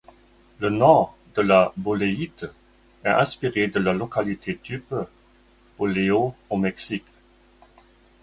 Le 0.57 0.71
nom 0.71 1.09
de 1.35 1.43
la 1.43 1.71
boléite 1.77 2.47
est 3.03 3.09
inspiré 3.11 3.67
de 3.67 3.77
la 3.79 3.93
localité-type, 3.93 4.95
Boleo 5.77 6.33
au 6.49 6.57
Mexique. 6.57 7.05